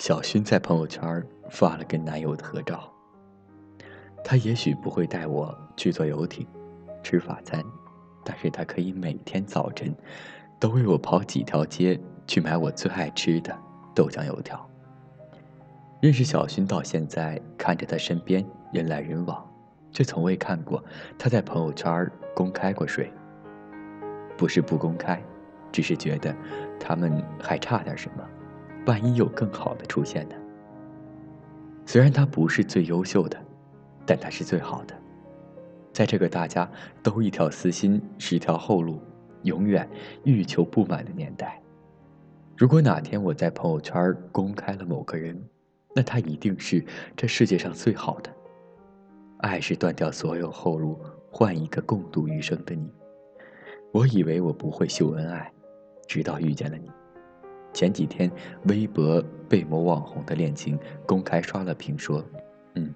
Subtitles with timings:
[0.00, 2.90] 小薰在朋友圈发了跟男友的合照。
[4.24, 6.46] 他也许不会带我去坐游艇、
[7.02, 7.62] 吃法餐，
[8.24, 9.94] 但是他可以每天早晨
[10.58, 13.54] 都为我跑几条街去买我最爱吃的
[13.94, 14.66] 豆浆油条。
[16.00, 19.46] 认识小薰到现在，看着他身边人来人往，
[19.92, 20.82] 却从未看过
[21.18, 23.12] 他在朋友圈公开过谁。
[24.38, 25.22] 不是不公开，
[25.70, 26.34] 只是觉得
[26.80, 28.26] 他们还差点什么。
[28.86, 30.34] 万一有更好的出现呢？
[31.86, 33.36] 虽然他不是最优秀的，
[34.06, 34.94] 但他是最好的。
[35.92, 36.70] 在这个大家
[37.02, 39.02] 都一条私心、十条后路、
[39.42, 39.88] 永远
[40.24, 41.60] 欲求不满的年代，
[42.56, 45.36] 如果哪天我在朋友圈公开了某个人，
[45.94, 46.84] 那他一定是
[47.16, 48.30] 这世界上最好的。
[49.38, 50.98] 爱是断掉所有后路，
[51.30, 52.88] 换一个共度余生的你。
[53.92, 55.52] 我以为我不会秀恩爱，
[56.06, 56.88] 直到遇见了你。
[57.72, 58.30] 前几天，
[58.64, 62.24] 微博被某网红的恋情公开刷了屏，说
[62.74, 62.94] ：“嗯，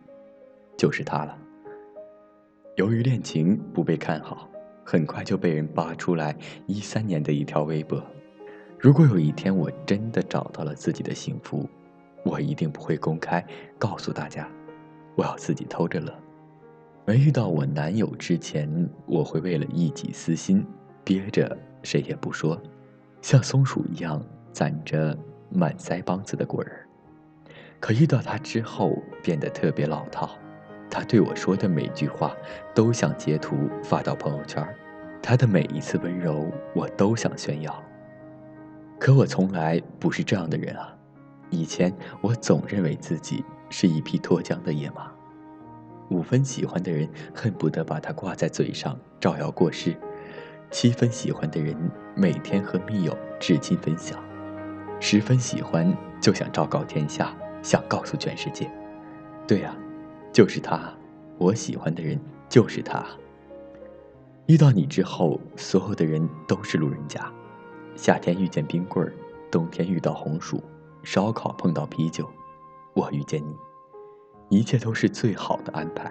[0.76, 1.38] 就是他了。”
[2.76, 4.50] 由于恋情不被看好，
[4.84, 8.02] 很快就被人扒出来一三年的一条微博。
[8.78, 11.68] 如果有一天我真的找到了自己的幸福，
[12.24, 13.44] 我一定不会公开
[13.78, 14.48] 告诉大家，
[15.14, 16.12] 我要自己偷着乐。
[17.06, 20.66] 没遇到我男友之前，我会为了一己私心
[21.04, 22.60] 憋着，谁也不说，
[23.22, 24.20] 像松鼠一样。
[24.54, 25.18] 攒着
[25.50, 26.72] 满腮帮子的果仁
[27.80, 30.30] 可遇到他之后变得特别老套。
[30.88, 32.32] 他对我说的每句话
[32.72, 34.64] 都想截图发到朋友圈，
[35.20, 37.82] 他的每一次温柔我都想炫耀。
[39.00, 40.96] 可我从来不是这样的人啊！
[41.50, 45.12] 以前我总认为自己是一匹脱缰的野马，
[46.10, 49.96] 五分喜欢的人恨不得把它挂在嘴上招摇过市，
[50.70, 51.76] 七分喜欢的人
[52.14, 54.22] 每天和密友至亲分享。
[55.06, 57.30] 十分喜欢，就想昭告天下，
[57.62, 58.70] 想告诉全世界。
[59.46, 59.76] 对呀，
[60.32, 60.80] 就是他，
[61.36, 63.04] 我喜欢的人就是他。
[64.46, 67.30] 遇到你之后，所有的人都是路人甲。
[67.94, 69.12] 夏天遇见冰棍儿，
[69.50, 70.64] 冬天遇到红薯，
[71.02, 72.26] 烧烤碰到啤酒，
[72.94, 73.42] 我遇见
[74.48, 76.10] 你，一切都是最好的安排。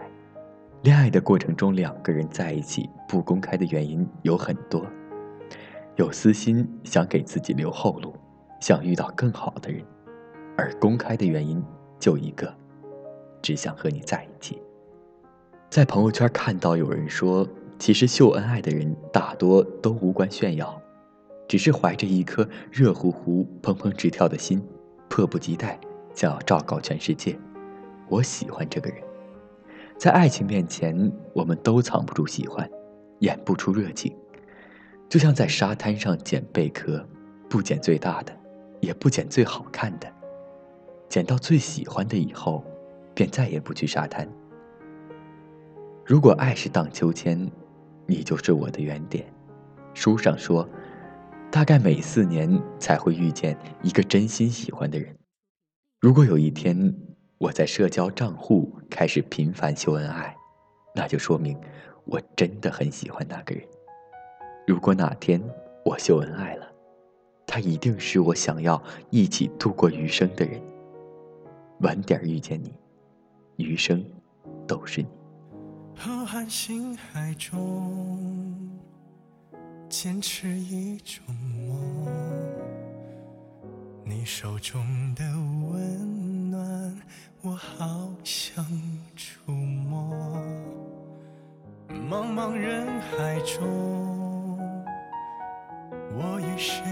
[0.84, 4.86] 恋爱的过程中，两个人在一起不公开的原因有很多，
[5.96, 8.14] 有私心，想给自己留后路。
[8.63, 9.84] 想遇到更好的人，
[10.57, 11.62] 而公开的原因
[12.00, 12.50] 就一个，
[13.41, 14.57] 只想和你在一起。
[15.69, 17.46] 在朋友圈看到有人说，
[17.78, 20.81] 其实秀恩爱的人大多都无关炫耀，
[21.46, 24.66] 只是怀着一颗热乎乎、砰砰直跳的心，
[25.09, 25.78] 迫不及待
[26.13, 27.38] 想要昭告全世界：
[28.07, 29.03] 我喜欢这个人。
[29.97, 32.66] 在爱情面前，我们都藏不住喜欢，
[33.19, 34.16] 演不出热情，
[35.09, 37.06] 就像在沙滩上捡贝壳，
[37.50, 38.34] 不捡最大的。
[38.84, 40.12] 也不捡最好看的，
[41.08, 42.62] 捡到最喜欢的以后，
[43.14, 44.28] 便再也不去沙滩。
[46.06, 47.50] 如果爱是荡秋千，
[48.06, 49.26] 你就是我的原点。
[49.94, 50.68] 书上说，
[51.50, 55.16] 大概每四年才会遇见一个真心喜欢的人。
[56.02, 56.94] 如果有一天
[57.38, 60.36] 我在社交账户开始频繁秀恩爱，
[60.94, 61.58] 那就说明
[62.04, 63.64] 我真的很喜欢那个人。
[64.68, 65.42] 如果哪天
[65.86, 66.62] 我秀恩爱了，
[67.53, 68.81] 他一定是我想要
[69.12, 70.59] 一起度过余生的人。
[71.81, 72.74] 晚点遇见你，
[73.58, 74.03] 余生
[74.66, 75.08] 都是你。
[75.96, 78.68] 浩瀚星海中，
[79.88, 81.24] 坚持一种
[81.68, 81.78] 梦。
[84.03, 87.02] 你手中的温暖，
[87.44, 88.66] 我好想
[89.16, 90.12] 触摸。
[91.88, 94.58] 茫茫人海中。
[96.16, 96.84] 我与谁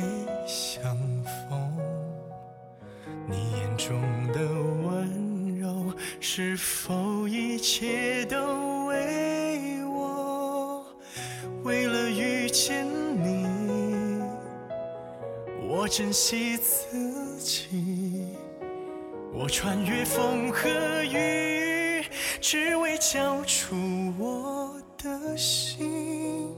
[6.33, 10.85] 是否一切都为我？
[11.65, 12.87] 为了遇见
[13.21, 14.23] 你，
[15.67, 18.27] 我珍惜自己，
[19.33, 20.69] 我穿越风和
[21.03, 22.05] 雨，
[22.39, 23.75] 只为交出
[24.17, 26.55] 我的心。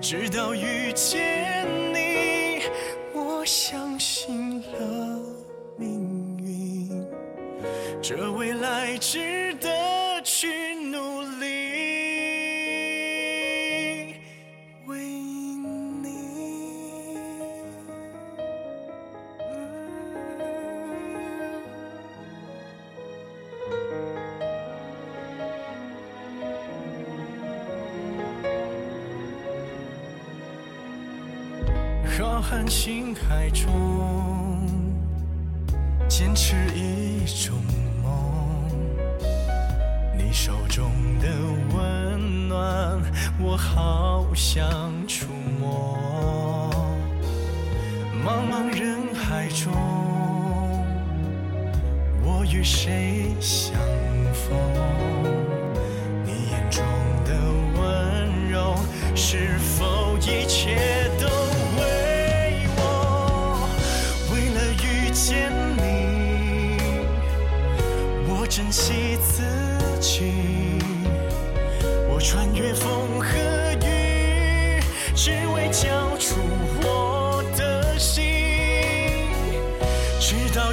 [0.00, 2.62] 直到遇见你，
[3.12, 4.99] 我相信了
[8.02, 9.68] 这未来值得
[10.24, 11.46] 去努力。
[14.86, 16.08] 为你
[32.18, 34.66] 浩瀚星海中，
[36.08, 37.54] 坚持一种。
[40.42, 41.28] 手中的
[41.76, 42.98] 温暖，
[43.38, 45.26] 我好想触
[45.60, 46.70] 摸。
[48.24, 49.70] 茫茫人海中，
[52.24, 53.74] 我与谁相
[54.32, 54.56] 逢？
[56.24, 56.82] 你眼中
[57.26, 57.34] 的
[57.78, 58.74] 温柔，
[59.14, 60.89] 是否一切
[75.54, 76.36] 为交出
[76.82, 78.24] 我的心。
[80.18, 80.72] 直到